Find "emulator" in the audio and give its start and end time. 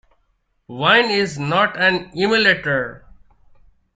2.17-3.05